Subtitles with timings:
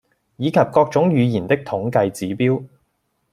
[0.37, 2.65] 以及各種語言的統計指標